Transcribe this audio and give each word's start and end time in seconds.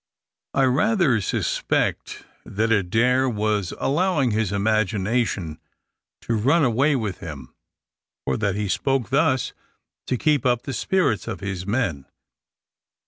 I 0.55 0.63
rather 0.63 1.21
suspect 1.21 2.25
that 2.43 2.71
Adair 2.71 3.29
was 3.29 3.71
allowing 3.79 4.31
his 4.31 4.51
imagination 4.51 5.59
to 6.21 6.33
run 6.35 6.63
away 6.65 6.95
with 6.95 7.19
him, 7.19 7.53
or 8.25 8.35
that 8.37 8.55
he 8.55 8.67
spoke 8.67 9.11
thus 9.11 9.53
to 10.07 10.17
keep 10.17 10.43
up 10.43 10.63
the 10.63 10.73
spirits 10.73 11.27
of 11.27 11.41
his 11.41 11.67
men. 11.67 12.07